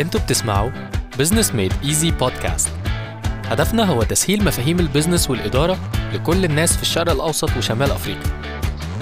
أنتوا 0.00 0.20
بتسمعوا 0.20 0.70
Business 1.18 1.54
Made 1.54 1.72
Easy 1.84 2.10
Podcast 2.10 2.68
هدفنا 3.44 3.84
هو 3.84 4.02
تسهيل 4.02 4.44
مفاهيم 4.44 4.80
ال 4.80 4.86
business 4.86 5.30
والإدارة 5.30 5.78
لكل 6.12 6.44
الناس 6.44 6.76
في 6.76 6.82
الشرق 6.82 7.12
الأوسط 7.12 7.56
وشمال 7.56 7.90
أفريقيا. 7.90 8.32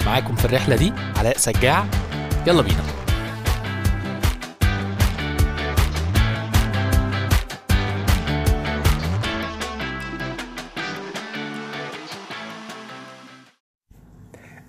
معاكم 0.05 0.35
في 0.35 0.45
الرحلة 0.45 0.75
دي 0.75 0.93
علاء 1.17 1.37
سجاع. 1.37 1.85
يلا 2.47 2.61
بينا. 2.61 2.83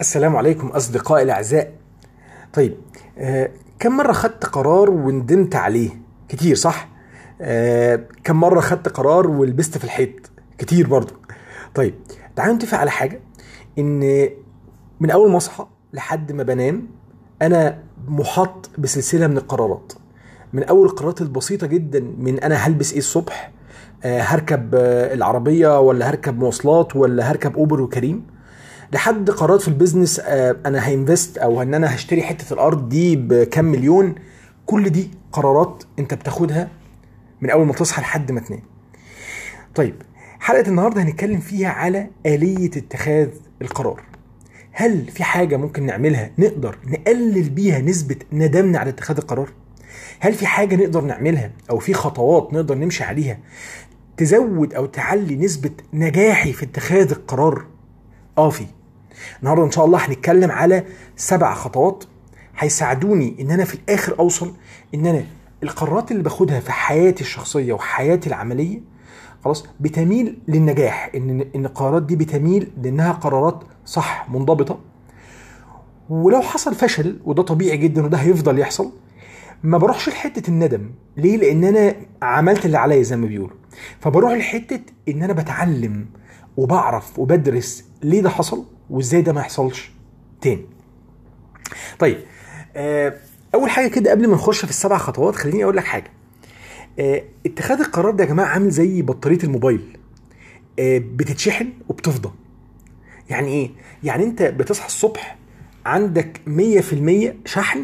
السلام 0.00 0.36
عليكم 0.36 0.68
أصدقائي 0.68 1.22
الأعزاء. 1.22 1.72
طيب 2.52 2.76
آه 3.18 3.50
كم 3.78 3.96
مرة 3.96 4.12
خدت 4.12 4.46
قرار 4.46 4.90
وندمت 4.90 5.54
عليه؟ 5.54 6.03
كتير 6.28 6.56
صح؟ 6.56 6.88
آه 7.40 8.00
كم 8.24 8.36
مرة 8.40 8.60
خدت 8.60 8.88
قرار 8.88 9.30
ولبست 9.30 9.78
في 9.78 9.84
الحيط؟ 9.84 10.10
كتير 10.58 10.86
برضو. 10.86 11.12
طيب 11.74 11.94
تعالوا 12.36 12.54
نتفق 12.54 12.78
على 12.78 12.90
حاجة 12.90 13.20
إن 13.78 14.28
من 15.00 15.10
أول 15.10 15.30
ما 15.30 15.36
أصحى 15.36 15.66
لحد 15.92 16.32
ما 16.32 16.42
بنام 16.42 16.86
أنا 17.42 17.78
محاط 18.08 18.70
بسلسلة 18.78 19.26
من 19.26 19.36
القرارات. 19.36 19.92
من 20.52 20.62
أول 20.64 20.86
القرارات 20.88 21.20
البسيطة 21.20 21.66
جدا 21.66 22.00
من 22.18 22.40
أنا 22.40 22.54
هلبس 22.54 22.92
إيه 22.92 22.98
الصبح 22.98 23.52
آه 24.04 24.20
هركب 24.20 24.74
آه 24.74 25.14
العربية 25.14 25.80
ولا 25.80 26.10
هركب 26.10 26.38
مواصلات 26.38 26.96
ولا 26.96 27.30
هركب 27.30 27.56
أوبر 27.56 27.80
وكريم. 27.80 28.26
لحد 28.92 29.30
قرارات 29.30 29.60
في 29.62 29.68
البيزنس 29.68 30.20
آه، 30.20 30.56
أنا 30.66 30.86
هينفست 30.86 31.38
أو 31.38 31.62
إن 31.62 31.74
أنا 31.74 31.94
هشتري 31.94 32.22
حتة 32.22 32.54
الأرض 32.54 32.88
دي 32.88 33.16
بكام 33.16 33.64
مليون 33.64 34.14
كل 34.66 34.90
دي 34.90 35.10
قرارات 35.32 35.84
انت 35.98 36.14
بتاخدها 36.14 36.68
من 37.40 37.50
أول 37.50 37.66
ما 37.66 37.72
تصحى 37.72 38.02
لحد 38.02 38.32
ما 38.32 38.40
تنام. 38.40 38.62
طيب 39.74 40.02
حلقة 40.40 40.68
النهارده 40.68 41.02
هنتكلم 41.02 41.40
فيها 41.40 41.68
على 41.68 42.10
آلية 42.26 42.70
اتخاذ 42.76 43.28
القرار. 43.62 44.02
هل 44.72 45.10
في 45.10 45.24
حاجة 45.24 45.56
ممكن 45.56 45.86
نعملها 45.86 46.30
نقدر 46.38 46.78
نقلل 46.86 47.50
بيها 47.50 47.78
نسبة 47.78 48.16
ندمنا 48.32 48.78
على 48.78 48.90
اتخاذ 48.90 49.16
القرار؟ 49.16 49.48
هل 50.20 50.34
في 50.34 50.46
حاجة 50.46 50.76
نقدر 50.76 51.00
نعملها 51.00 51.50
أو 51.70 51.78
في 51.78 51.94
خطوات 51.94 52.52
نقدر 52.52 52.74
نمشي 52.74 53.04
عليها 53.04 53.38
تزود 54.16 54.74
أو 54.74 54.86
تعلي 54.86 55.36
نسبة 55.36 55.70
نجاحي 55.92 56.52
في 56.52 56.64
اتخاذ 56.64 57.10
القرار؟ 57.10 57.64
آه 58.38 58.50
في. 58.50 58.66
النهارده 59.40 59.64
إن 59.64 59.70
شاء 59.70 59.84
الله 59.84 59.98
هنتكلم 59.98 60.50
على 60.50 60.84
سبع 61.16 61.54
خطوات 61.54 62.04
هيساعدوني 62.58 63.36
إن 63.40 63.50
أنا 63.50 63.64
في 63.64 63.74
الآخر 63.74 64.18
أوصل 64.18 64.52
إن 64.94 65.06
أنا 65.06 65.24
القرارات 65.62 66.10
اللي 66.10 66.22
باخدها 66.22 66.60
في 66.60 66.72
حياتي 66.72 67.20
الشخصية 67.24 67.72
وحياتي 67.72 68.28
العملية 68.28 68.80
خلاص 69.44 69.66
بتميل 69.80 70.38
للنجاح 70.48 71.10
إن 71.14 71.46
إن 71.54 71.66
القرارات 71.66 72.02
دي 72.02 72.16
بتميل 72.16 72.70
لإنها 72.82 73.12
قرارات 73.12 73.64
صح 73.84 74.26
منضبطة. 74.30 74.78
ولو 76.10 76.40
حصل 76.42 76.74
فشل 76.74 77.20
وده 77.24 77.42
طبيعي 77.42 77.76
جدا 77.76 78.04
وده 78.04 78.18
هيفضل 78.18 78.58
يحصل 78.58 78.92
ما 79.62 79.78
بروحش 79.78 80.08
لحتة 80.08 80.48
الندم. 80.50 80.90
ليه؟ 81.16 81.36
لأن 81.36 81.64
أنا 81.64 81.94
عملت 82.22 82.66
اللي 82.66 82.78
عليا 82.78 83.02
زي 83.02 83.16
ما 83.16 83.26
بيقولوا. 83.26 83.56
فبروح 84.00 84.32
لحتة 84.32 84.80
إن 85.08 85.22
أنا 85.22 85.32
بتعلم 85.32 86.06
وبعرف 86.56 87.18
وبدرس 87.18 87.84
ليه 88.02 88.20
ده 88.20 88.30
حصل 88.30 88.64
وإزاي 88.90 89.22
ده 89.22 89.32
ما 89.32 89.40
يحصلش 89.40 89.92
تاني. 90.40 90.66
طيب 91.98 92.16
أول 93.54 93.70
حاجة 93.70 93.88
كده 93.88 94.10
قبل 94.10 94.28
ما 94.28 94.34
نخش 94.34 94.64
في 94.64 94.70
السبع 94.70 94.98
خطوات 94.98 95.34
خليني 95.36 95.64
أقول 95.64 95.76
لك 95.76 95.84
حاجة. 95.84 96.10
آه، 96.98 97.22
اتخاذ 97.46 97.80
القرار 97.80 98.10
ده 98.14 98.24
يا 98.24 98.28
جماعة 98.28 98.46
عامل 98.46 98.70
زي 98.70 99.02
بطارية 99.02 99.38
الموبايل. 99.44 99.98
آه، 100.78 100.98
بتتشحن 100.98 101.68
وبتفضى. 101.88 102.30
يعني 103.30 103.48
إيه؟ 103.48 103.70
يعني 104.04 104.24
أنت 104.24 104.42
بتصحى 104.42 104.86
الصبح 104.86 105.38
عندك 105.86 106.40
100% 106.46 107.34
شحن 107.44 107.80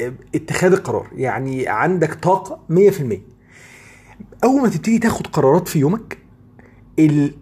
آه، 0.00 0.12
اتخاذ 0.34 0.72
القرار. 0.72 1.08
يعني 1.16 1.68
عندك 1.68 2.14
طاقة 2.14 2.58
100% 2.68 3.18
أول 4.44 4.62
ما 4.62 4.68
تبتدي 4.68 4.98
تاخد 4.98 5.26
قرارات 5.26 5.68
في 5.68 5.78
يومك. 5.78 6.18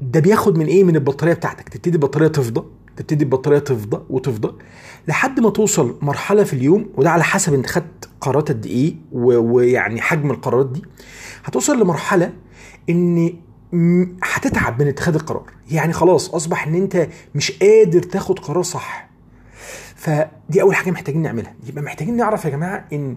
ده 0.01 0.21
بياخد 0.21 0.59
من 0.59 0.67
إيه؟ 0.67 0.85
من 0.85 0.97
البطارية 0.97 1.35
بتاعتك. 1.35 1.69
تبتدي 1.69 1.95
البطارية 1.95 2.29
تفضى. 2.29 2.65
تبتدي 2.97 3.25
البطاريه 3.25 3.59
تفضى 3.59 4.03
وتفضى 4.11 4.53
لحد 5.09 5.41
ما 5.41 5.51
توصل 5.51 5.99
مرحلة 6.03 6.45
في 6.45 6.53
اليوم 6.53 6.87
وده 6.97 7.11
على 7.11 7.25
حسب 7.25 7.55
انت 7.55 7.67
خدت 7.67 8.09
قرارات 8.21 8.49
قد 8.49 8.67
إيه. 8.67 8.95
ويعني 9.13 10.01
حجم 10.01 10.31
القرارات 10.31 10.67
دي 10.71 10.83
هتوصل 11.45 11.81
لمرحلة 11.81 12.33
إن 12.91 13.33
هتتعب 14.23 14.83
من 14.83 14.89
اتخاذ 14.89 15.15
القرار. 15.15 15.43
يعني 15.71 15.93
خلاص 15.93 16.35
أصبح 16.35 16.67
إن 16.67 16.75
أنت 16.75 17.09
مش 17.35 17.53
قادر 17.53 18.03
تاخد 18.03 18.39
قرار 18.39 18.63
صح. 18.63 19.09
فدي 19.97 20.63
أول 20.63 20.75
حاجة 20.75 20.91
محتاجين 20.91 21.23
نعملها. 21.23 21.55
يبقى 21.67 21.83
محتاجين 21.83 22.17
نعرف 22.17 22.45
يا 22.45 22.51
جماعة 22.51 22.85
إن 22.93 23.17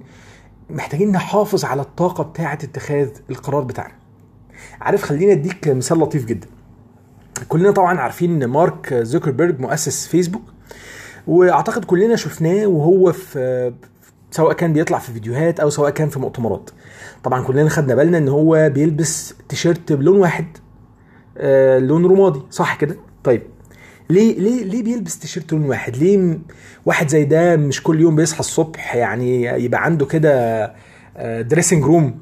محتاجين 0.69 1.11
نحافظ 1.11 1.65
على 1.65 1.81
الطاقة 1.81 2.23
بتاعة 2.23 2.53
اتخاذ 2.63 3.09
القرار 3.29 3.63
بتاعنا. 3.63 3.93
عارف 4.81 5.03
خليني 5.03 5.31
أديك 5.31 5.67
مثال 5.67 5.99
لطيف 5.99 6.25
جدا. 6.25 6.47
كلنا 7.49 7.71
طبعا 7.71 7.99
عارفين 7.99 8.45
مارك 8.45 8.93
زوكربيرج 8.93 9.59
مؤسس 9.59 10.07
فيسبوك 10.07 10.41
وأعتقد 11.27 11.85
كلنا 11.85 12.15
شفناه 12.15 12.67
وهو 12.67 13.11
في 13.11 13.73
سواء 14.31 14.53
كان 14.53 14.73
بيطلع 14.73 14.99
في 14.99 15.11
فيديوهات 15.13 15.59
أو 15.59 15.69
سواء 15.69 15.89
كان 15.89 16.09
في 16.09 16.19
مؤتمرات. 16.19 16.69
طبعا 17.23 17.43
كلنا 17.43 17.69
خدنا 17.69 17.95
بالنا 17.95 18.17
إن 18.17 18.27
هو 18.27 18.69
بيلبس 18.73 19.33
تيشيرت 19.49 19.93
بلون 19.93 20.19
واحد 20.19 20.45
آه 21.37 21.79
لون 21.79 22.05
رمادي 22.05 22.39
صح 22.51 22.75
كده؟ 22.75 22.95
طيب 23.23 23.41
ليه 24.09 24.39
ليه 24.39 24.63
ليه 24.63 24.83
بيلبس 24.83 25.19
تيشيرت 25.19 25.53
لون 25.53 25.65
واحد؟ 25.65 25.95
ليه 25.97 26.39
واحد 26.85 27.07
زي 27.09 27.23
ده 27.23 27.55
مش 27.55 27.83
كل 27.83 27.99
يوم 28.01 28.15
بيصحى 28.15 28.39
الصبح 28.39 28.95
يعني 28.95 29.43
يبقى 29.43 29.83
عنده 29.83 30.05
كده 30.05 30.65
dressing 31.41 31.83
room 31.83 32.19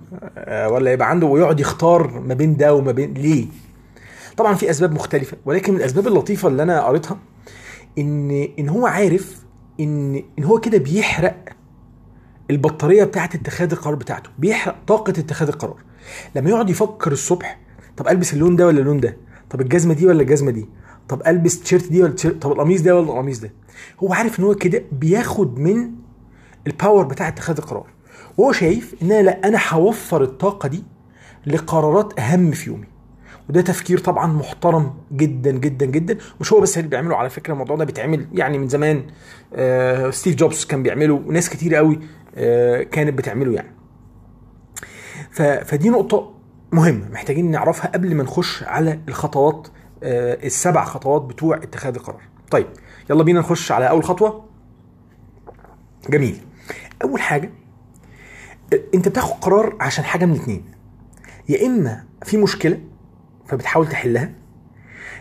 ولا 0.47 0.91
يبقى 0.91 1.09
عنده 1.09 1.27
ويقعد 1.27 1.59
يختار 1.59 2.19
ما 2.19 2.33
بين 2.33 2.57
ده 2.57 2.73
وما 2.73 2.91
بين 2.91 3.13
ليه؟ 3.13 3.45
طبعا 4.37 4.53
في 4.53 4.69
أسباب 4.69 4.93
مختلفة 4.93 5.37
ولكن 5.45 5.73
من 5.73 5.79
الأسباب 5.79 6.07
اللطيفة 6.07 6.47
اللي 6.47 6.63
أنا 6.63 6.81
قريتها 6.83 7.17
إن 7.97 8.47
إن 8.59 8.69
هو 8.69 8.87
عارف 8.87 9.43
إن 9.79 10.23
إن 10.39 10.43
هو 10.43 10.59
كده 10.59 10.77
بيحرق 10.77 11.49
البطارية 12.51 13.03
بتاعة 13.03 13.29
اتخاذ 13.35 13.71
القرار 13.71 13.95
بتاعته 13.95 14.29
بيحرق 14.39 14.75
طاقة 14.87 15.09
اتخاذ 15.09 15.47
القرار. 15.47 15.77
لما 16.35 16.49
يقعد 16.49 16.69
يفكر 16.69 17.11
الصبح 17.11 17.59
طب 17.97 18.07
ألبس 18.07 18.33
اللون 18.33 18.55
ده 18.55 18.67
ولا 18.67 18.79
اللون 18.79 18.99
ده؟ 18.99 19.17
طب 19.49 19.61
الجزمة 19.61 19.93
دي 19.93 20.07
ولا 20.07 20.21
الجزمة 20.21 20.51
دي؟ 20.51 20.65
طب 21.09 21.21
ألبس 21.27 21.55
التيشيرت 21.55 21.91
دي 21.91 21.99
ولا 22.01 22.09
التيشيرت 22.09 22.41
طب 22.41 22.51
القميص 22.51 22.81
ده 22.81 22.95
ولا 22.95 23.05
القميص 23.05 23.39
ده؟ 23.39 23.51
هو 24.03 24.13
عارف 24.13 24.39
إن 24.39 24.43
هو 24.43 24.55
كده 24.55 24.83
بياخد 24.91 25.59
من 25.59 25.91
ال 26.67 26.73
power 26.73 27.03
بتاع 27.05 27.27
اتخاذ 27.27 27.57
القرار. 27.57 27.87
وهو 28.37 28.51
شايف 28.51 28.95
إن 29.01 29.11
أنا 29.11 29.21
لأ 29.21 29.47
أنا 29.47 29.59
هوفر 29.71 30.23
الطاقة 30.23 30.69
دي 30.69 30.83
لقرارات 31.47 32.19
أهم 32.19 32.51
في 32.51 32.69
يومي. 32.69 32.87
وده 33.49 33.61
تفكير 33.61 33.97
طبعا 33.97 34.27
محترم 34.27 34.93
جدا 35.11 35.51
جدا 35.51 35.85
جدا. 35.85 36.17
مش 36.41 36.53
هو 36.53 36.61
بس 36.61 36.77
اللي 36.77 36.89
بيعمله. 36.89 37.15
على 37.15 37.29
فكرة 37.29 37.53
الموضوع 37.53 37.75
ده 37.75 37.85
بيتعمل 37.85 38.27
يعني 38.33 38.57
من 38.57 38.67
زمان. 38.67 39.03
آه 39.53 40.09
ستيف 40.09 40.35
جوبز 40.35 40.65
كان 40.65 40.83
بيعمله 40.83 41.13
وناس 41.13 41.49
كتير 41.49 41.75
قوي 41.75 41.99
آه 42.35 42.83
كانت 42.83 43.17
بتعمله 43.17 43.53
يعني. 43.53 43.71
فدي 45.65 45.89
نقطة 45.89 46.33
مهمة 46.71 47.09
محتاجين 47.09 47.51
نعرفها 47.51 47.91
قبل 47.91 48.15
ما 48.15 48.23
نخش 48.23 48.63
على 48.63 48.99
الخطوات 49.07 49.67
آه 50.03 50.45
السبع 50.45 50.85
خطوات 50.85 51.21
بتوع 51.21 51.57
اتخاذ 51.57 51.95
القرار. 51.95 52.21
طيب 52.51 52.67
يلا 53.09 53.23
بينا 53.23 53.39
نخش 53.39 53.71
على 53.71 53.89
أول 53.89 54.03
خطوة. 54.03 54.45
جميل. 56.09 56.37
أول 57.03 57.21
حاجة 57.21 57.51
أنت 58.93 59.07
بتاخد 59.07 59.33
قرار 59.41 59.75
عشان 59.79 60.03
حاجة 60.03 60.25
من 60.25 60.35
اتنين. 60.35 60.65
يا 61.49 61.65
إما 61.65 62.03
في 62.23 62.37
مشكلة 62.37 62.79
فبتحاول 63.47 63.87
تحلها. 63.87 64.31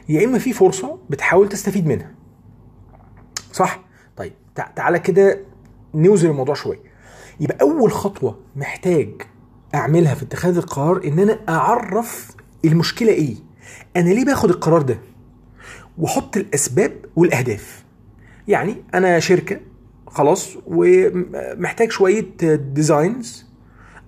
يا 0.08 0.24
إما 0.24 0.38
في 0.38 0.52
فرصة 0.52 0.98
بتحاول 1.10 1.48
تستفيد 1.48 1.86
منها. 1.86 2.10
صح؟ 3.52 3.84
طيب 4.16 4.32
تع- 4.54 4.70
تعالى 4.76 4.98
كده 4.98 5.40
نوزن 5.94 6.30
الموضوع 6.30 6.54
شوية. 6.54 6.80
يبقى 7.40 7.58
أول 7.60 7.92
خطوة 7.92 8.38
محتاج 8.56 9.08
أعملها 9.74 10.14
في 10.14 10.22
اتخاذ 10.22 10.56
القرار 10.56 11.04
إن 11.04 11.18
أنا 11.18 11.38
أعرف 11.48 12.30
المشكلة 12.64 13.08
إيه. 13.12 13.36
أنا 13.96 14.10
ليه 14.10 14.24
باخد 14.24 14.50
القرار 14.50 14.82
ده؟ 14.82 14.98
وأحط 15.98 16.36
الأسباب 16.36 16.92
والأهداف. 17.16 17.84
يعني 18.48 18.76
أنا 18.94 19.20
شركة 19.20 19.60
خلاص 20.06 20.56
ومحتاج 20.66 21.90
شوية 21.90 22.26
designs 22.54 23.46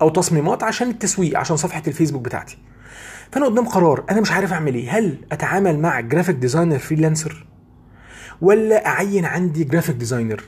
أو 0.02 0.08
تصميمات 0.08 0.62
عشان 0.62 0.90
التسويق 0.90 1.38
عشان 1.38 1.56
صفحة 1.56 1.82
الفيسبوك 1.86 2.22
بتاعتي. 2.22 2.58
فأنا 3.32 3.46
قدام 3.46 3.68
قرار 3.68 4.04
أنا 4.10 4.20
مش 4.20 4.32
عارف 4.32 4.52
أعمل 4.52 4.74
إيه. 4.74 4.98
هل 4.98 5.18
أتعامل 5.32 5.78
مع 5.78 6.00
graphic 6.00 6.36
designer 6.36 6.78
freelancer 6.78 7.46
ولا 8.40 8.86
أعين 8.86 9.24
عندي 9.24 9.64
graphic 9.64 9.96
designer 9.96 10.42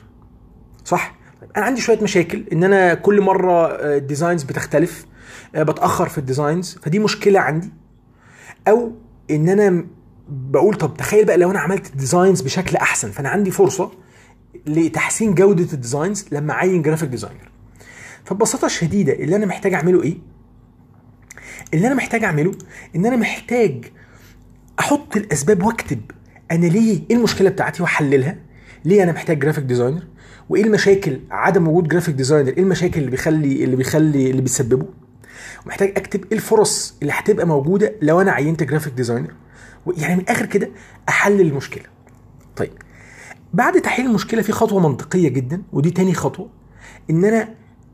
صح؟ 0.85 1.15
أنا 1.57 1.65
عندي 1.65 1.81
شوية 1.81 1.99
مشاكل 2.01 2.43
إن 2.53 2.63
أنا 2.63 2.93
كل 2.93 3.21
مرة 3.21 3.67
آه، 3.67 3.97
ال 3.97 4.03
designs 4.03 4.43
بتختلف 4.43 5.05
آه، 5.55 5.63
بتأخر 5.63 6.09
في 6.09 6.17
ال 6.17 6.24
designs 6.24 6.77
فدي 6.81 6.99
مشكلة 6.99 7.39
عندي. 7.39 7.69
أو 8.67 8.91
إن 9.31 9.49
أنا 9.49 9.85
بقول 10.29 10.75
طب 10.75 10.97
تخيل 10.97 11.25
بقى 11.25 11.37
لو 11.37 11.51
أنا 11.51 11.59
عملت 11.59 11.87
ال 11.87 11.94
designs 11.94 12.41
بشكل 12.41 12.75
أحسن 12.77 13.11
فأنا 13.11 13.29
عندي 13.29 13.51
فرصة 13.51 13.91
لتحسين 14.67 15.35
جودة 15.35 15.73
ال 15.73 15.79
designs 15.79 16.25
لما 16.31 16.53
أعين 16.53 16.81
graphic 16.81 17.09
designer 17.09 17.49
فببساطة 18.25 18.67
شديدة 18.67 19.13
اللي 19.13 19.35
أنا 19.35 19.45
محتاج 19.45 19.73
أعمله 19.73 20.03
إيه؟ 20.03 20.17
اللي 21.73 21.87
أنا 21.87 21.95
محتاج 21.95 22.23
أعمله 22.23 22.51
إن 22.95 23.05
أنا 23.05 23.15
محتاج 23.15 23.85
أحط 24.79 25.17
الأسباب 25.17 25.63
وأكتب 25.63 26.01
أنا 26.51 26.65
ليه 26.65 27.01
إيه 27.09 27.15
المشكلة 27.15 27.49
بتاعتي 27.49 27.81
وأحللها؟ 27.83 28.37
ليه 28.85 29.03
أنا 29.03 29.11
محتاج 29.11 29.39
graphic 29.39 29.63
designer 29.63 30.03
وإيه 30.49 30.63
المشاكل 30.63 31.19
عدم 31.31 31.67
وجود 31.67 31.87
graphic 31.87 32.15
designer 32.15 32.49
إيه 32.49 32.59
المشاكل 32.63 32.99
اللي 32.99 33.11
بيخلي 33.11 33.63
اللي 33.63 33.75
بيخلي 33.75 34.29
اللي 34.31 34.41
بيسببه 34.41 34.85
ومحتاج 35.65 35.93
أكتب 35.97 36.23
إيه 36.31 36.37
الفرص 36.37 36.97
اللي 37.01 37.13
هتبقى 37.13 37.47
موجودة 37.47 37.95
لو 38.01 38.21
أنا 38.21 38.31
عينت 38.31 38.63
graphic 38.63 38.93
designer 38.93 39.33
يعني 39.97 40.15
من 40.15 40.21
الآخر 40.21 40.45
كده 40.45 40.69
أحلل 41.09 41.41
المشكلة. 41.41 41.83
طيب 42.55 42.71
بعد 43.53 43.81
تحليل 43.81 44.07
المشكلة 44.07 44.41
في 44.41 44.51
خطوة 44.51 44.79
منطقية 44.89 45.29
جدا 45.29 45.61
ودي 45.73 45.91
تاني 45.91 46.13
خطوة 46.13 46.49
إن 47.09 47.25
أنا 47.25 47.49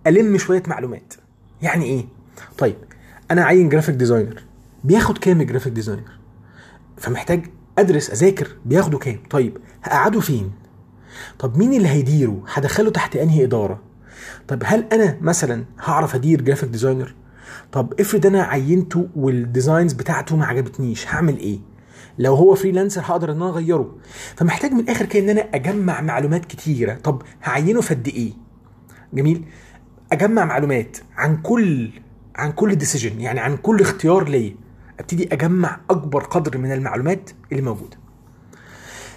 ألم 0.07 0.37
شوية 0.37 0.63
معلومات. 0.67 1.13
يعني 1.61 1.85
إيه؟ 1.85 2.05
طيب 2.57 2.75
أنا 3.31 3.43
عين 3.43 3.69
graphic 3.69 3.95
designer 3.95 4.43
بياخد 4.83 5.17
كام 5.17 5.41
ال 5.41 5.45
graphic 5.45 5.73
designer 5.73 6.11
فمحتاج 6.97 7.45
ادرس 7.77 8.09
اذاكر 8.09 8.47
بياخده 8.65 8.97
كام؟ 8.97 9.19
طيب 9.29 9.57
هقعده 9.83 10.19
فين؟ 10.19 10.51
طب 11.39 11.57
مين 11.57 11.73
اللي 11.73 11.87
هيديره؟ 11.87 12.43
هدخله 12.53 12.89
تحت 12.91 13.15
انهي 13.15 13.43
ادارة؟ 13.43 13.81
طب 14.47 14.63
هل 14.65 14.85
أنا 14.93 15.17
مثلا 15.21 15.65
هعرف 15.83 16.15
ادير 16.15 16.41
graphic 16.41 16.69
designer 16.69 17.13
طب 17.71 17.93
افرض 17.99 18.25
أنا 18.25 18.43
عينته 18.43 19.07
وال 19.15 19.33
designs 19.33 19.93
بتاعته 19.93 20.35
ما 20.35 20.45
عجبتنيش 20.45 21.07
هعمل 21.07 21.37
إيه؟ 21.37 21.59
لو 22.19 22.35
هو 22.35 22.55
freelancer 22.55 23.01
هقدر 23.05 23.31
إن 23.31 23.35
أنا 23.35 23.49
أغيره. 23.49 23.95
فمحتاج 24.35 24.71
من 24.71 24.79
الآخر 24.79 25.05
كده 25.05 25.23
إن 25.23 25.29
أنا 25.29 25.41
أجمع 25.55 26.01
معلومات 26.01 26.45
كتيرة. 26.45 26.93
طب 26.93 27.21
هعينه 27.43 27.81
في 27.81 27.93
قد 27.93 28.07
إيه؟ 28.07 28.31
جميل. 29.13 29.45
أجمع 30.11 30.45
معلومات 30.45 30.97
عن 31.17 31.37
كل 31.37 31.89
عن 32.35 32.51
كل 32.51 32.75
decision 32.75 33.21
يعني 33.21 33.39
عن 33.39 33.57
كل 33.57 33.81
اختيار 33.81 34.29
ليا 34.29 34.55
أبتدي 34.99 35.33
أجمع 35.33 35.79
أكبر 35.89 36.23
قدر 36.23 36.57
من 36.57 36.71
المعلومات 36.71 37.29
اللي 37.51 37.61
موجودة. 37.61 37.97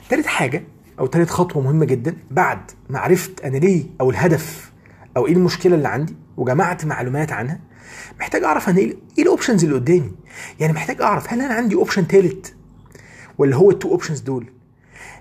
تالت 0.09 0.27
حاجة 0.27 0.65
أو 0.99 1.07
تالت 1.07 1.31
خطوة 1.31 1.63
مهمة 1.63 1.85
جدا 1.85 2.17
بعد 2.31 2.71
ما 2.91 2.99
عرفت 2.99 3.41
أنا 3.41 3.57
ليه 3.57 3.85
أو 4.01 4.11
الهدف 4.11 4.73
أو 5.17 5.27
إيه 5.27 5.33
المشكلة 5.33 5.75
اللي 5.75 5.89
عندي 5.89 6.17
وجمعت 6.37 6.85
معلومات 6.85 7.33
عنها 7.33 7.61
محتاج 8.21 8.45
أعرف 8.45 8.69
أنا 8.69 8.79
إيه 8.79 8.97
ال 9.19 9.25
options 9.25 9.65
اللي 9.65 9.77
قدامي. 9.77 10.13
يعني 10.61 10.73
محتاج 10.73 11.03
أعرف 11.03 11.33
هل 11.33 11.41
أنا 11.41 11.55
عندي 11.55 11.75
option 11.75 12.09
تالت 12.09 12.55
ولا 13.39 13.57
هو 13.57 13.71
ال 13.71 13.76
two 13.76 13.91
options 13.91 14.21
دول. 14.21 14.53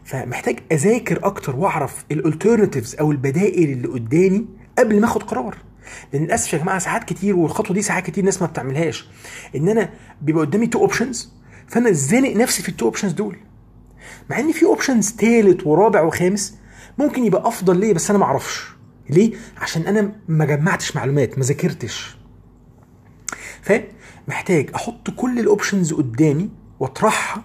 فمحتاج 0.04 0.60
أذاكر 0.72 1.26
أكتر 1.26 1.56
وأعرف 1.56 2.06
ال 2.12 2.18
alternatives 2.18 2.96
أو 2.96 3.12
البدائل 3.12 3.70
اللي 3.70 3.88
قدامي 3.88 4.46
قبل 4.78 5.02
ما 5.02 5.06
آخد 5.06 5.24
قرار. 5.24 5.58
للأسف 6.14 6.54
يا 6.54 6.58
جماعة 6.58 6.80
ساعات 6.80 7.04
كتير 7.04 7.36
والخطوة 7.36 7.74
دي 7.74 7.82
ساعات 7.82 8.06
كتير 8.06 8.24
ناس 8.26 8.42
ما 8.42 8.48
بتعملهاش. 8.48 9.08
إن 9.56 9.70
أنا 9.70 9.90
بيبقى 10.22 10.46
قدامي 10.46 10.68
two 10.68 10.80
options 10.80 11.34
فأنا 11.68 11.92
زانق 11.92 12.36
نفسي 12.36 12.64
في 12.64 12.70
ال 12.70 12.74
two 12.74 12.86
options 12.86 13.12
دول. 13.12 13.38
مع 14.30 14.40
إن 14.40 14.52
في 14.52 14.66
options 14.66 15.12
تالت 15.12 15.68
ورابع 15.68 16.02
وخامس 16.02 16.58
ممكن 16.98 17.26
يبقى 17.26 17.48
أفضل 17.48 17.80
ليا 17.80 17.94
بس 17.94 18.10
أنا 18.10 18.20
ما 18.20 18.26
أعرفش. 18.26 18.66
ليه؟ 19.10 19.34
عشان 19.58 19.82
أنا 19.88 20.12
ما 20.28 20.46
جمعتش 20.46 20.96
معلومات 20.96 21.38
ما 21.38 21.44
ذاكرتش. 21.44 22.18
فمحتاج 23.62 24.70
أحط 24.76 25.10
كل 25.10 25.40
ال 25.40 25.46
options 25.46 25.94
قدامي 25.94 26.50
وأطرحها 26.80 27.44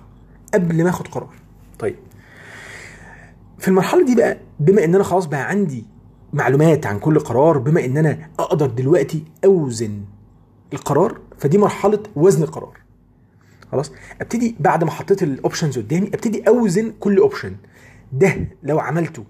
قبل 0.54 0.84
ما 0.84 0.90
آخد 0.90 1.08
قرار. 1.08 1.34
طيب. 1.78 1.96
في 3.58 3.68
المرحلة 3.68 4.04
دي 4.04 4.14
بقى 4.14 4.38
بما 4.60 4.84
إن 4.84 4.94
أنا 4.94 5.04
خلاص 5.04 5.26
بقى 5.26 5.48
عندي 5.48 5.84
معلومات 6.32 6.86
عن 6.86 6.98
كل 6.98 7.18
قرار 7.18 7.58
بما 7.58 7.84
ان 7.84 7.96
أنا 7.96 8.28
أقدر 8.38 8.66
دلوقتي 8.66 9.24
أوزن 9.44 10.00
القرار 10.72 11.18
فدي 11.38 11.58
مرحلة 11.58 12.02
وزن 12.16 12.42
القرار. 12.42 12.78
خلاص؟ 13.72 13.92
أبتدي 14.20 14.56
بعد 14.60 14.84
ما 14.84 14.90
حطيت 14.90 15.22
ال 15.22 15.29
options 15.29 15.78
قدامي 15.78 16.06
أبتدي 16.06 16.48
أوزن 16.48 16.92
كل 17.00 17.18
option 17.18 17.56
ده 18.12 18.48
لو 18.62 18.78
عملته 18.78 19.24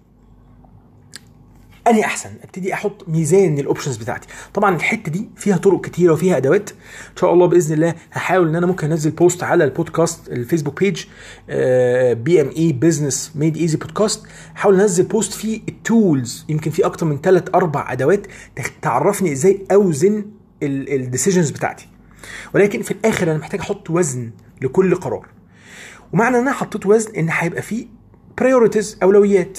انهي 1.88 2.05
أحسن. 2.05 2.31
أبتدي 2.43 2.75
أحط 2.75 3.08
ميزان 3.08 3.56
لل 3.56 3.65
options 3.65 3.96
بتاعتي. 3.96 4.29
طبعا 4.55 4.76
الحتة 4.76 5.12
دي 5.12 5.29
فيها 5.37 5.56
طرق 5.56 5.81
كتيرة 5.81 6.12
وفيها 6.12 6.37
أدوات. 6.37 6.70
إن 7.11 7.17
شاء 7.17 7.32
الله 7.32 7.46
بإذن 7.46 7.75
الله 7.75 7.94
هحاول 8.12 8.49
إن 8.49 8.56
أنا 8.56 8.67
ممكن 8.67 8.90
أنزل 8.90 9.11
post 9.10 9.42
على 9.43 9.64
البودكاست 9.64 10.29
ال 10.28 10.34
Facebook 10.34 10.80
page 10.80 11.04
بي 12.23 12.40
ام 12.40 12.49
اي 12.56 12.73
Business 12.72 13.32
Made 13.34 13.56
Easy 13.56 13.76
Podcast 13.76 14.26
هحاول 14.55 14.81
أنزل 14.81 15.05
post 15.04 15.32
فيه 15.32 15.61
ال 15.69 15.81
tools 15.81 16.44
يمكن 16.49 16.70
في 16.70 16.87
أكتر 16.87 17.06
من 17.06 17.20
ثلاث 17.20 17.44
أربع 17.55 17.93
أدوات 17.93 18.26
تخ- 18.56 18.70
تعرفني 18.82 19.32
إزاي 19.32 19.67
أوزن 19.73 20.25
ال 20.62 20.71
decisions 20.71 21.50
بتاعتي. 21.50 21.88
ولكن 22.55 22.82
في 22.82 22.90
الآخر 22.90 23.31
أنا 23.31 23.38
محتاج 23.38 23.61
أحط 23.61 23.90
وزن 23.90 24.31
لكل 24.62 24.94
قرار. 24.94 25.29
ومعنى 26.12 26.37
إن 26.37 26.40
أنا 26.43 26.52
حطيت 26.52 26.87
وزن 26.87 27.14
إن 27.17 27.29
هيبقى 27.31 27.62
فيه 27.62 27.87
priorities 28.38 28.98
أولويات. 29.02 29.58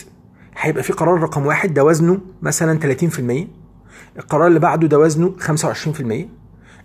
هيبقى 0.58 0.84
في 0.84 0.94
قرار 0.94 1.20
رقم 1.22 1.46
واحد 1.46 1.74
ده 1.74 1.84
وزنه 1.84 2.20
مثلا 2.42 2.80
30% 2.80 3.48
القرار 4.18 4.48
اللي 4.48 4.60
بعده 4.60 4.88
ده 4.88 5.00
وزنه 5.00 5.36
25% 5.40 6.02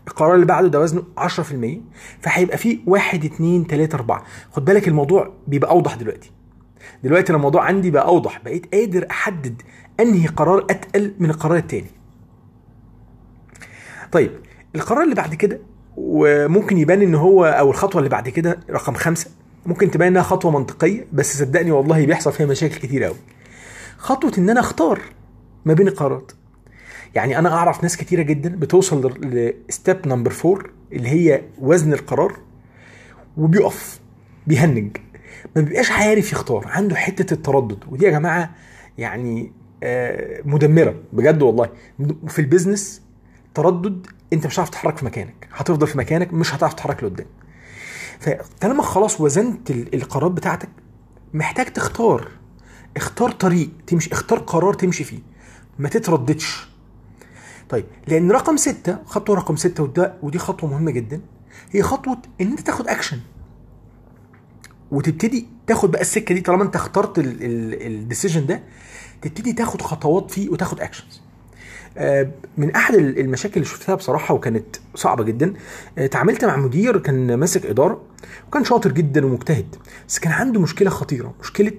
القرار 0.08 0.34
اللي 0.34 0.46
بعده 0.46 0.68
ده 0.68 0.80
وزنه 0.80 1.02
10% 1.18 1.30
فهيبقى 2.20 2.58
في 2.58 2.80
واحد 2.86 3.24
اتنين 3.24 3.66
تلاتة 3.66 3.96
أربعة. 3.96 4.22
خد 4.52 4.64
بالك 4.64 4.88
الموضوع 4.88 5.32
بيبقى 5.46 5.70
أوضح 5.70 5.94
دلوقتي. 5.94 6.30
دلوقتي 7.04 7.32
الموضوع 7.32 7.64
عندي 7.64 7.90
بقى 7.90 8.04
أوضح 8.06 8.40
بقيت 8.44 8.74
قادر 8.74 9.06
أحدد 9.10 9.62
أنهي 10.00 10.26
قرار 10.26 10.66
أتقل 10.70 11.14
من 11.18 11.30
القرار 11.30 11.56
التاني. 11.56 11.90
طيب 14.12 14.30
القرار 14.74 15.02
اللي 15.02 15.14
بعد 15.14 15.34
كده 15.34 15.60
وممكن 15.96 16.78
يبان 16.78 17.02
إن 17.02 17.14
هو 17.14 17.44
أو 17.44 17.70
الخطوة 17.70 17.98
اللي 17.98 18.10
بعد 18.10 18.28
كده 18.28 18.60
رقم 18.70 18.94
خمسة 18.94 19.30
ممكن 19.66 19.90
تبان 19.90 20.08
إنها 20.08 20.22
خطوة 20.22 20.50
منطقية 20.50 21.06
بس 21.12 21.38
صدقني 21.38 21.70
والله 21.70 22.06
بيحصل 22.06 22.32
فيها 22.32 22.46
مشاكل 22.46 22.74
كتير 22.74 23.04
قوي 23.04 23.16
خطوة 23.98 24.32
إن 24.38 24.50
أنا 24.50 24.60
أختار 24.60 25.00
ما 25.64 25.74
بين 25.74 25.88
القرارات. 25.88 26.32
يعني 27.14 27.38
أنا 27.38 27.54
أعرف 27.54 27.82
ناس 27.82 27.96
كتيرة 27.96 28.22
جدا 28.22 28.48
بتوصل 28.56 29.20
ل 29.68 29.76
step 29.76 30.08
number 30.08 30.30
four 30.30 30.70
اللي 30.92 31.08
هي 31.08 31.42
وزن 31.58 31.92
القرار 31.92 32.36
وبيقف 33.36 34.00
بيهنج. 34.46 34.96
ما 35.56 35.62
بيبقاش 35.62 35.90
عارف 35.90 36.32
يختار 36.32 36.64
عنده 36.68 36.96
حتة 36.96 37.34
التردد. 37.34 37.84
ودي 37.88 38.04
يا 38.04 38.10
جماعة 38.10 38.50
يعني 38.98 39.52
آه، 39.82 40.42
مدمرة 40.44 40.94
بجد 41.12 41.42
والله. 41.42 41.68
في 42.28 42.38
ال 42.38 42.46
business 42.46 43.02
تردد 43.54 44.06
أنت 44.32 44.46
مش 44.46 44.54
هتعرف 44.54 44.68
تتحرك 44.70 44.96
في 44.96 45.04
مكانك. 45.04 45.48
هتفضل 45.52 45.86
في 45.86 45.98
مكانك 45.98 46.32
مش 46.32 46.54
هتعرف 46.54 46.74
تتحرك 46.74 47.04
لقدام. 47.04 47.26
فطالما 48.20 48.82
خلاص 48.82 49.20
وزنت 49.20 49.70
ال- 49.70 49.94
القرارات 49.94 50.32
بتاعتك 50.32 50.68
محتاج 51.34 51.66
تختار. 51.66 52.28
اختار 52.96 53.30
طريق 53.30 53.70
تمشي 53.86 54.12
اختار 54.12 54.38
قرار 54.38 54.74
تمشي 54.74 55.04
فيه 55.04 55.18
ما 55.78 55.88
تترددش. 55.88 56.68
طيب 57.68 57.84
لأن 58.06 58.30
رقم 58.32 58.56
ستة 58.56 58.98
خطوة 59.06 59.36
رقم 59.36 59.56
ستة 59.56 59.82
وده 59.82 60.14
ودي 60.22 60.38
خطوة 60.38 60.70
مهمة 60.70 60.90
جدا 60.90 61.20
هي 61.70 61.82
خطوة 61.82 62.18
إن 62.40 62.46
أنت 62.46 62.60
تاخد 62.60 62.88
اكشن 62.88 63.18
وتبتدي 64.90 65.46
تاخد 65.66 65.90
بقى 65.90 66.00
السكة 66.00 66.34
دي 66.34 66.40
طالما 66.40 66.62
أنت 66.64 66.76
اخترت 66.76 67.12
ال 67.18 67.33
decision 67.33 68.46
ده 68.46 68.62
تبتدي 69.22 69.52
تاخد 69.52 69.82
خطوات 69.82 70.30
فيه 70.30 70.48
وتاخد 70.50 70.80
actions 70.80 71.20
من 72.58 72.74
أحد 72.74 72.94
المشاكل 72.94 73.54
اللي 73.54 73.64
شفتها 73.64 73.94
بصراحة 73.94 74.34
وكانت 74.34 74.76
صعبة 74.94 75.24
جدا 75.24 75.54
آه، 75.98 76.04
اتعاملت 76.04 76.44
مع 76.44 76.56
مدير 76.56 76.98
كان 76.98 77.34
ماسك 77.34 77.66
إدارة 77.66 78.02
وكان 78.48 78.64
شاطر 78.64 78.92
جدا 78.92 79.26
ومجتهد 79.26 79.76
بس 80.08 80.18
كان 80.18 80.32
عنده 80.32 80.60
مشكلة 80.60 80.90
خطيرة 80.90 81.34
مشكلة 81.40 81.72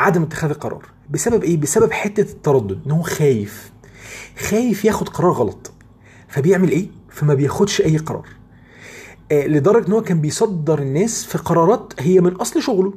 عدم 0.00 0.22
اتخاذ 0.22 0.50
القرار. 0.50 0.84
بسبب 1.10 1.44
إيه؟ 1.44 1.56
بسبب 1.56 1.92
حتة 1.92 2.20
التردد 2.20 2.80
إن 2.86 2.90
هو 2.90 3.02
خايف. 3.02 3.72
خايف 4.38 4.84
ياخد 4.84 5.08
قرار 5.08 5.32
غلط. 5.32 5.72
فبيعمل 6.28 6.70
إيه؟ 6.70 6.88
فما 7.10 7.34
بياخدش 7.34 7.80
أي 7.80 7.96
قرار. 7.96 8.26
آه، 9.32 9.46
لدرجة 9.46 9.86
إن 9.86 9.92
هو 9.92 10.02
كان 10.02 10.20
بيصدر 10.20 10.78
الناس 10.78 11.24
في 11.24 11.38
قرارات 11.38 11.92
هي 11.98 12.20
من 12.20 12.32
أصل 12.32 12.62
شغله. 12.62 12.94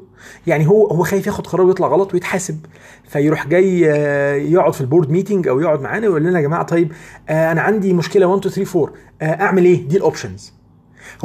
يعني 0.47 0.67
هو 0.67 0.87
هو 0.87 1.03
خايف 1.03 1.27
ياخد 1.27 1.47
قرار 1.47 1.65
ويطلع 1.65 1.87
غلط 1.87 2.13
ويتحاسب. 2.13 2.59
فيروح 3.07 3.47
جاي 3.47 3.91
آه، 3.91 4.33
يقعد 4.35 4.73
في 4.73 4.81
ال 4.81 4.86
board 4.86 5.09
meeting 5.09 5.47
أو 5.47 5.59
يقعد 5.59 5.81
معانا 5.81 6.07
ويقول 6.07 6.23
لنا 6.23 6.39
يا 6.39 6.43
جماعة 6.43 6.63
طيب 6.63 6.91
آه، 7.29 7.51
أنا 7.51 7.61
عندي 7.61 7.93
مشكلة 7.93 8.25
1 8.25 8.45
2 8.45 8.65
3 8.65 8.79
4 8.83 8.93
آه، 9.21 9.43
أعمل 9.43 9.65
إيه؟ 9.65 9.87
دي 9.87 9.97
ال 9.97 10.04
options 10.04 10.53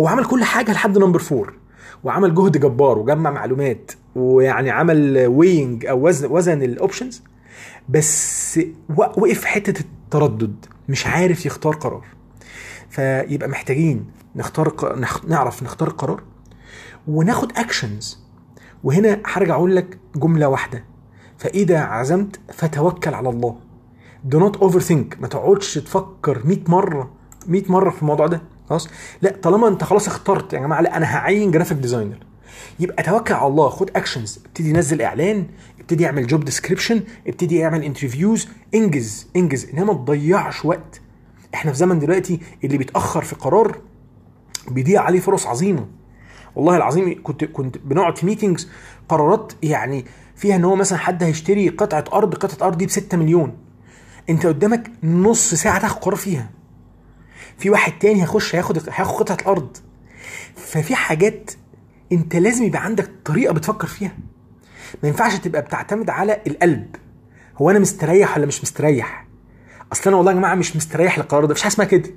هو 0.01 0.09
عمل 0.09 0.25
كل 0.25 0.45
حاجة 0.45 0.73
لحد 0.73 0.99
number 0.99 1.23
4 1.33 1.47
وعمل 2.05 2.35
جهد 2.35 2.59
جبار 2.61 2.99
وجمع 2.99 3.31
معلومات. 3.31 3.93
ويعني 4.15 4.71
عمل 4.71 5.27
weighing 5.27 5.87
أو 5.87 6.07
وزن 6.07 6.31
وزن 6.31 6.63
ال 6.63 6.70
options 6.70 7.23
بس 7.89 8.61
وقف 8.97 9.45
حتة 9.45 9.81
التردد 9.81 10.67
مش 10.89 11.07
عارف 11.07 11.47
يختار 11.47 11.75
قرار. 11.75 12.05
فيبقى 12.91 13.49
محتاجين 13.49 14.05
نختار 14.37 14.97
نعرف 15.29 15.63
نختار 15.63 15.89
قرار 15.89 16.23
وناخد 17.09 17.53
actions 17.57 18.19
وهنا 18.85 19.21
هرجع 19.27 19.55
أقول 19.55 19.77
لك 19.77 19.99
جملة 20.17 20.49
واحدة. 20.49 20.85
فإذا 21.39 21.79
عزمت 21.79 22.41
فتوكل 22.53 23.15
على 23.15 23.29
الله. 23.29 23.57
Do 24.31 24.37
not 24.39 24.57
overthink. 24.59 25.21
ما 25.21 25.29
تقعدش 25.31 25.75
تفكر 25.75 26.43
100 26.47 26.59
مرة 26.69 27.11
100 27.47 27.63
مرة 27.69 27.91
في 27.91 28.03
الموضوع 28.03 28.27
ده. 28.27 28.43
خلاص؟ 28.69 28.89
لا 29.23 29.37
طالما 29.43 29.69
أنت 29.69 29.85
خلاص 29.85 30.07
اخترت 30.09 30.53
يا 30.53 30.59
جماعة 30.59 30.81
لا 30.81 30.97
أنا 30.97 31.17
هعين 31.17 31.51
graphic 31.51 31.79
designer 31.79 32.19
يبقى 32.81 33.03
توكل 33.03 33.35
على 33.35 33.47
الله 33.47 33.69
خد 33.69 33.91
actions 33.97 34.41
ابتدي 34.47 34.73
نزل 34.73 35.03
إعلان 35.03 35.47
ابتدي 35.81 36.07
اعمل 36.07 36.27
job 36.27 36.45
description 36.45 37.03
ابتدي 37.27 37.65
اعمل 37.65 37.83
interviews 37.85 38.49
انجز 38.75 39.27
انجز 39.37 39.65
إنما 39.75 39.85
ما 39.85 39.93
تضيعش 39.95 40.65
وقت. 40.65 41.01
إحنا 41.55 41.73
في 41.73 41.79
زمن 41.79 41.99
دلوقتي 41.99 42.41
اللي 42.65 42.79
بيتأخر 42.79 43.23
في 43.23 43.35
قرار 43.35 43.79
بيضيع 44.71 45.03
عليه 45.03 45.21
فرص 45.21 45.47
عظيمة. 45.47 45.87
والله 46.57 46.77
العظيم 46.77 47.23
كنت 47.23 47.45
كنت 47.45 47.79
بنقعد 47.79 48.19
في 48.19 48.27
meetings 48.27 48.69
قرارات 49.09 49.53
يعني 49.63 50.05
فيها 50.37 50.57
إن 50.57 50.65
هو 50.65 50.77
مثلا 50.77 50.99
حد 50.99 51.23
هيشتري 51.23 51.69
قطعة 51.69 52.05
أرض 52.13 52.35
قطعة 52.35 52.67
أرض 52.67 52.79
دي 52.79 52.87
ب 52.87 52.91
6 52.91 53.17
مليون. 53.19 53.57
أنت 54.31 54.47
قدامك 54.47 54.91
نص 55.03 55.55
ساعة 55.55 55.81
تاخد 55.81 55.99
قرار 55.99 56.17
فيها. 56.17 56.51
في 57.59 57.71
واحد 57.71 57.93
تاني 57.99 58.23
هيخش 58.23 58.55
هياخد 58.55 58.79
هياخد 58.91 59.15
قطعة 59.19 59.37
الأرض. 59.43 59.77
ففي 60.57 60.95
حاجات 60.95 61.51
انت 62.13 62.37
لازم 62.37 62.65
يبقى 62.65 62.85
عندك 62.85 63.11
طريقة 63.25 63.55
بتفكر 63.55 63.87
فيها. 63.87 64.17
ما 65.03 65.09
ينفعش 65.09 65.35
تبقى 65.37 65.63
بتعتمد 65.63 66.11
على 66.11 66.43
القلب. 66.47 66.97
هو 67.57 67.71
أنا 67.71 67.79
مستريح 67.79 68.37
ولا 68.37 68.47
مش 68.47 68.63
مستريح؟ 68.63 69.27
أصل 69.93 70.11
أنا 70.11 70.17
والله 70.17 70.33
يا 70.33 70.37
جماعة 70.37 70.55
مش 70.55 70.77
مستريح 70.77 71.19
للقرار 71.19 71.45
ده 71.45 71.51
مفيش 71.51 71.63
حاجة 71.63 71.73
اسمها 71.73 71.87
كده. 71.87 72.11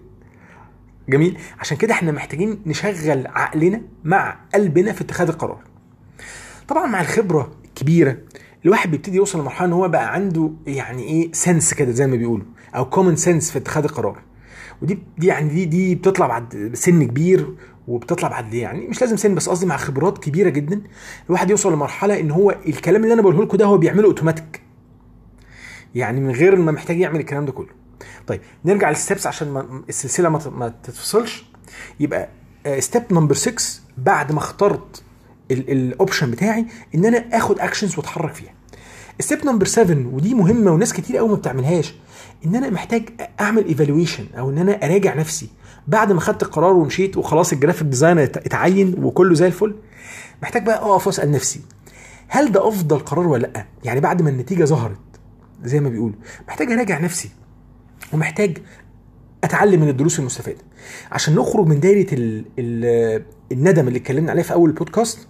جميل؟ 1.09 1.37
عشان 1.59 1.77
كده 1.77 1.93
إحنا 1.93 2.11
محتاجين 2.11 2.61
نشغل 2.65 3.27
عقلنا 3.27 3.81
مع 4.03 4.39
قلبنا 4.53 4.91
في 4.93 5.01
اتخاذ 5.01 5.27
القرار. 5.27 5.59
طبعا 6.67 6.85
مع 6.87 7.01
الخبرة 7.01 7.51
الكبيرة 7.65 8.17
الواحد 8.65 8.91
بيبتدي 8.91 9.17
يوصل 9.17 9.39
لمرحلة 9.39 9.67
إن 9.67 9.73
هو 9.73 9.87
بقى 9.89 10.13
عنده 10.13 10.51
يعني 10.67 11.03
إيه 11.03 11.31
sense 11.33 11.73
كده 11.73 11.91
زي 11.91 12.07
ما 12.07 12.15
بيقولوا 12.15 12.45
أو 12.75 12.89
common 12.89 13.15
sense 13.15 13.51
في 13.51 13.57
اتخاذ 13.57 13.83
القرار. 13.83 14.21
ودي 14.81 14.99
دي 15.17 15.27
يعني 15.27 15.49
دي 15.49 15.65
دي 15.65 15.95
بتطلع 15.95 16.27
بعد 16.27 16.71
سن 16.73 17.03
كبير 17.03 17.55
وبتطلع 17.87 18.29
بعد 18.29 18.53
يعني 18.53 18.87
مش 18.87 19.01
لازم 19.01 19.17
سن 19.17 19.35
بس 19.35 19.49
قصدي 19.49 19.65
مع 19.65 19.77
خبرات 19.77 20.17
كبيرة 20.17 20.49
جدا. 20.49 20.81
الواحد 21.27 21.49
يوصل 21.49 21.73
لمرحلة 21.73 22.19
إن 22.19 22.31
هو 22.31 22.51
الكلام 22.67 23.03
اللي 23.03 23.13
أنا 23.13 23.21
بقوله 23.21 23.43
لكم 23.43 23.57
ده 23.57 23.65
هو 23.65 23.77
بيعمله 23.77 24.05
أوتوماتيك. 24.07 24.61
يعني 25.95 26.19
من 26.21 26.31
غير 26.31 26.55
ما 26.55 26.71
محتاج 26.71 26.99
يعمل 26.99 27.19
الكلام 27.19 27.45
ده 27.45 27.51
كله. 27.51 27.69
طيب 28.27 28.41
نرجع 28.65 28.89
لل 28.89 29.00
steps 29.00 29.27
عشان 29.27 29.47
ما 29.51 29.83
السلسلة 29.89 30.29
ما, 30.29 30.73
تتفصلش. 30.83 31.45
يبقى 31.99 32.29
step 32.79 33.03
number 33.11 33.35
6 33.35 33.63
بعد 33.97 34.31
ما 34.31 34.37
اخترت 34.39 35.03
ال 35.51 35.63
option 35.63 36.31
بتاعي 36.31 36.65
إن 36.95 37.05
أنا 37.05 37.37
آخد 37.37 37.59
actions 37.59 37.97
وأتحرك 37.97 38.33
فيها. 38.33 38.53
step 39.21 39.45
number 39.45 39.65
7 39.65 40.07
ودي 40.13 40.33
مهمة 40.33 40.71
وناس 40.71 40.93
كتير 40.93 41.17
قوي 41.17 41.29
ما 41.29 41.35
بتعملهاش 41.35 41.95
إن 42.45 42.55
أنا 42.55 42.69
محتاج 42.69 43.09
أعمل 43.41 43.65
evaluation 43.65 44.25
أو 44.37 44.49
إن 44.49 44.57
أنا 44.57 44.71
أراجع 44.85 45.15
نفسي. 45.15 45.49
بعد 45.87 46.11
ما 46.11 46.19
خدت 46.19 46.43
القرار 46.43 46.73
ومشيت 46.73 47.17
وخلاص 47.17 47.53
ال 47.53 47.57
graphic 47.58 47.87
designer 47.87 48.23
اتعين 48.23 49.03
وكله 49.03 49.33
زي 49.33 49.47
الفل 49.47 49.75
محتاج 50.43 50.65
بقى 50.65 50.77
أقف 50.81 51.07
وأسأل 51.07 51.31
نفسي 51.31 51.61
هل 52.27 52.51
ده 52.51 52.67
أفضل 52.67 52.99
قرار 52.99 53.27
ولا 53.27 53.41
لأ؟ 53.47 53.65
يعني 53.83 53.99
بعد 53.99 54.21
ما 54.21 54.29
النتيجة 54.29 54.63
ظهرت 54.63 54.97
زي 55.63 55.79
ما 55.79 55.89
بيقولوا 55.89 56.15
محتاج 56.47 56.71
أراجع 56.71 56.99
نفسي 56.99 57.29
ومحتاج 58.13 58.57
أتعلم 59.43 59.81
من 59.81 59.89
الدروس 59.89 60.19
المستفادة. 60.19 60.61
عشان 61.11 61.35
نخرج 61.35 61.67
من 61.67 61.79
دايرة 61.79 62.13
ال 62.13 62.45
ال 62.59 63.23
الندم 63.51 63.87
اللي 63.87 63.99
اتكلمنا 63.99 64.31
عليه 64.31 64.41
في 64.43 64.53
أول 64.53 64.69
البودكاست 64.69 65.27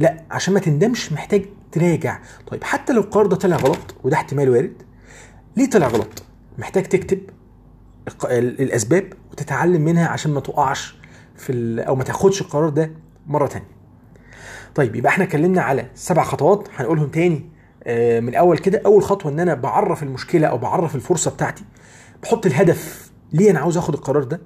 لا 0.00 0.16
عشان 0.30 0.54
ما 0.54 0.60
تندمش 0.60 1.12
محتاج 1.12 1.44
تراجع. 1.72 2.18
طيب 2.46 2.64
حتى 2.64 2.92
لو 2.92 3.00
القرار 3.00 3.26
ده 3.26 3.36
طلع 3.36 3.56
غلط 3.56 3.94
وده 4.04 4.16
احتمال 4.16 4.48
وارد 4.50 4.82
ليه 5.56 5.70
طلع 5.70 5.86
غلط؟ 5.86 6.22
محتاج 6.58 6.84
تكتب 6.84 7.20
الأسباب 8.34 9.12
وتتعلم 9.32 9.82
منها 9.82 10.08
عشان 10.08 10.32
ما 10.34 10.40
تقعش 10.40 10.96
في 11.36 11.52
أو 11.88 11.94
ما 11.94 12.04
تاخدش 12.04 12.40
القرار 12.40 12.68
ده 12.68 12.90
مرة 13.26 13.46
تانية. 13.46 13.66
طيب 14.74 14.96
يبقى 14.96 15.10
إحنا 15.12 15.24
اتكلمنا 15.24 15.62
على 15.62 15.86
سبع 15.94 16.22
خطوات 16.22 16.68
هنقولهم 16.76 17.08
تاني 17.08 17.50
من 18.20 18.28
الأول 18.28 18.58
كده. 18.58 18.82
أول 18.86 19.02
خطوة 19.02 19.32
إن 19.32 19.40
أنا 19.40 19.54
بعرف 19.54 20.02
المشكلة 20.02 20.46
أو 20.46 20.58
بعرف 20.58 20.94
الفرصة 20.94 21.30
بتاعتي 21.30 21.64
بحط 22.22 22.46
الهدف 22.46 23.10
ليه 23.32 23.50
أنا 23.50 23.60
عاوز 23.60 23.76
آخد 23.76 23.94
القرار 23.94 24.24
ده. 24.24 24.40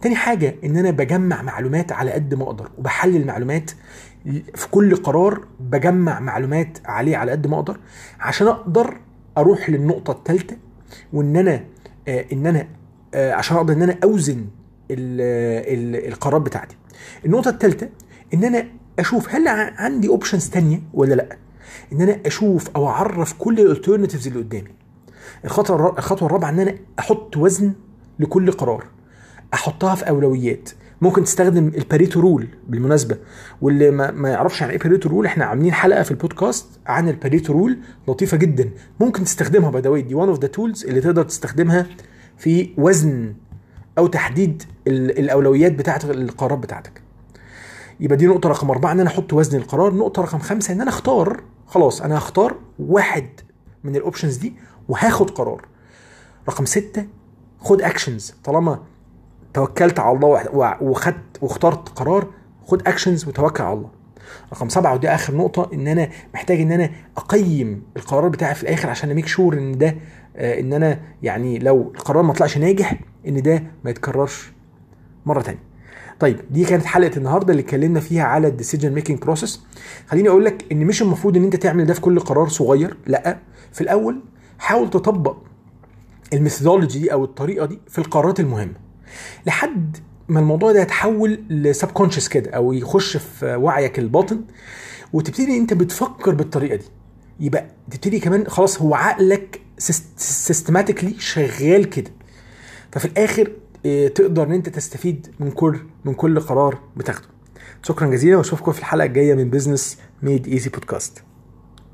تاني 0.00 0.16
حاجة 0.16 0.56
إن 0.64 0.76
أنا 0.76 0.90
بجمع 0.90 1.42
معلومات 1.42 1.92
على 1.92 2.10
قد 2.10 2.34
ما 2.34 2.44
أقدر 2.44 2.70
وبحلل 2.78 3.26
معلومات 3.26 3.70
في 4.54 4.68
كل 4.70 4.96
قرار 4.96 5.44
بجمع 5.60 6.20
معلومات 6.20 6.78
عليه 6.84 7.16
على 7.16 7.32
قد 7.32 7.46
ما 7.46 7.56
أقدر 7.56 7.78
عشان 8.20 8.46
أقدر 8.46 9.00
أروح 9.38 9.70
للنقطة 9.70 10.10
الثالثة 10.12 10.56
وإن 11.12 11.36
أنا 11.36 11.64
آه 12.08 12.24
إن 12.32 12.46
أنا 12.46 12.68
آه 13.14 13.32
عشان 13.32 13.56
أقدر 13.56 13.74
إن 13.74 13.82
أنا 13.82 13.96
أوزن 14.04 14.46
ال 14.90 15.20
ال 16.00 16.08
القرارات 16.12 16.42
بتاعتي. 16.42 16.76
النقطة 17.24 17.48
الثالثة 17.48 17.88
إن 18.34 18.44
أنا 18.44 18.66
أشوف 18.98 19.34
هل 19.34 19.48
عندي 19.78 20.08
options 20.08 20.48
تانية 20.50 20.82
ولا 20.94 21.14
لأ؟ 21.14 21.36
إن 21.92 22.00
أنا 22.02 22.18
أشوف 22.26 22.70
أو 22.76 22.88
أعرف 22.88 23.32
كل 23.32 23.60
ال 23.60 23.65
alternatives 23.65 24.26
اللي 24.26 24.38
قدامي. 24.38 24.68
الخطوة 25.44 25.98
الخطوة 25.98 26.28
الرابعة 26.28 26.50
إن 26.50 26.60
أنا 26.60 26.74
أحط 26.98 27.36
وزن 27.36 27.72
لكل 28.18 28.52
قرار. 28.52 28.84
أحطها 29.54 29.94
في 29.94 30.08
أولويات. 30.08 30.70
ممكن 31.00 31.24
تستخدم 31.24 31.68
ال 31.68 31.75
Pareto 31.75 32.20
rule 32.20 32.48
بالمناسبة. 32.68 33.18
واللي 33.60 33.90
ما, 33.90 34.10
ما 34.10 34.28
يعرفش 34.28 34.62
عن 34.62 34.70
إيه 34.70 34.78
Pareto 34.78 35.08
rule 35.08 35.26
إحنا 35.26 35.44
عاملين 35.44 35.72
حلقة 35.72 36.02
في 36.02 36.10
البودكاست 36.10 36.66
عن 36.86 37.08
ال 37.08 37.14
Pareto 37.14 37.52
rule 37.52 37.78
لطيفة 38.08 38.36
جدا. 38.36 38.70
ممكن 39.00 39.24
تستخدمها 39.24 39.70
by 39.70 39.82
the 39.82 40.00
دي 40.00 40.14
one 40.14 40.28
of 40.28 40.38
the 40.40 40.48
tools 40.48 40.84
اللي 40.84 41.00
تقدر 41.00 41.22
تستخدمها 41.22 41.86
في 42.36 42.70
وزن 42.78 43.34
أو 43.98 44.06
تحديد 44.06 44.62
الأولويات 44.86 45.72
بتاعه 45.72 46.00
القرارات 46.04 46.58
بتاعتك. 46.58 47.02
يبقى 48.00 48.16
دي 48.16 48.26
نقطة 48.26 48.48
رقم 48.48 48.70
أربعة 48.70 48.92
إن 48.92 49.00
أنا 49.00 49.08
أحط 49.08 49.32
وزن 49.32 49.58
القرار. 49.58 49.94
نقطة 49.94 50.22
رقم 50.22 50.38
خمسة 50.38 50.72
إن 50.74 50.80
أنا 50.80 50.90
أختار 50.90 51.42
خلاص 51.66 52.02
أنا 52.02 52.18
هختار 52.18 52.56
واحد 52.78 53.28
من 53.84 53.96
ال 53.96 54.01
options 54.01 54.36
دي 54.36 54.52
وهاخد 54.88 55.30
قرار. 55.30 55.64
رقم 56.48 56.64
ستة 56.64 57.06
خد 57.60 57.82
actions 57.82 58.34
طالما 58.44 58.82
توكلت 59.54 60.00
على 60.00 60.16
الله 60.16 60.44
وخدت 60.82 61.38
واخترت 61.42 61.88
قرار 61.88 62.26
خد 62.66 62.88
actions 62.88 63.28
وتوكل 63.28 63.62
على 63.64 63.74
الله. 63.74 63.90
رقم 64.52 64.68
سبعة 64.68 64.94
ودي 64.94 65.08
آخر 65.08 65.36
نقطة 65.36 65.70
إن 65.72 65.88
أنا 65.88 66.08
محتاج 66.34 66.60
إن 66.60 66.72
أنا 66.72 66.90
أقيم 67.16 67.82
القرار 67.96 68.28
بتاعي 68.28 68.54
في 68.54 68.62
الآخر 68.62 68.90
عشان 68.90 69.10
أ 69.10 69.13
make 69.13 69.26
sure 69.26 69.54
إن 69.58 69.78
ده 69.78 69.96
آه 70.36 70.60
إن 70.60 70.72
أنا 70.72 71.00
يعني 71.22 71.58
لو 71.58 71.92
القرار 71.94 72.22
ما 72.22 72.32
طلعش 72.32 72.58
ناجح 72.58 73.00
إن 73.28 73.42
ده 73.42 73.62
ما 73.84 73.90
يتكررش. 73.90 74.52
مرة 75.26 75.40
تانية. 75.42 75.68
طيب 76.20 76.40
دي 76.50 76.64
كانت 76.64 76.84
حلقة 76.84 77.16
النهارده 77.16 77.50
اللي 77.50 77.62
اتكلمنا 77.62 78.00
فيها 78.00 78.22
على 78.24 78.48
ال 78.48 78.53
decision 78.53 78.92
making 78.92 79.18
process 79.18 79.60
خليني 80.06 80.28
أقول 80.28 80.44
لك 80.44 80.64
إن 80.72 80.86
مش 80.86 81.02
المفروض 81.02 81.36
إن 81.36 81.44
أنت 81.44 81.56
تعمل 81.56 81.86
ده 81.86 81.94
في 81.94 82.00
كل 82.00 82.20
قرار 82.20 82.48
صغير 82.48 82.96
لأ. 83.06 83.38
في 83.72 83.80
الأول 83.80 84.20
حاول 84.58 84.90
تطبق 84.90 85.36
ال 86.32 86.37
methodology 86.37 86.98
دي 86.98 87.12
أو 87.12 87.24
الطريقة 87.24 87.66
دي 87.66 87.78
في 87.88 87.98
القرارات 87.98 88.40
المهمة. 88.40 88.87
لحد 89.46 89.96
ما 90.28 90.40
الموضوع 90.40 90.72
ده 90.72 90.80
يتحول 90.82 91.40
ل 91.50 91.88
subconscious 91.90 92.28
كده 92.28 92.50
أو 92.50 92.72
يخش 92.72 93.16
في 93.16 93.54
وعيك 93.54 93.98
الباطن 93.98 94.40
وتبتدي 95.12 95.58
أنت 95.58 95.74
بتفكر 95.74 96.34
بالطريقة 96.34 96.76
دي. 96.76 96.84
يبقى 97.40 97.66
تبتدي 97.90 98.20
كمان 98.20 98.46
خلاص 98.48 98.82
هو 98.82 98.94
عقلك 98.94 99.60
systematically 100.16 101.14
شغال 101.18 101.90
كده. 101.90 102.10
ففي 102.92 103.04
الآخر 103.04 103.52
تقدر 104.14 104.42
إن 104.42 104.52
أنت 104.52 104.68
تستفيد 104.68 105.26
من 105.40 105.50
كل 105.50 105.78
من 106.04 106.14
كل 106.14 106.40
قرار 106.40 106.78
بتاخده. 106.96 107.26
شكرا 107.82 108.06
جزيلا 108.06 108.36
وأشوفكم 108.36 108.72
في 108.72 108.78
الحلقة 108.78 109.06
الجاية 109.06 109.34
من 109.34 109.50
Business 109.50 109.98
Made 110.22 110.46
Easy 110.48 110.70
podcast 110.70 111.22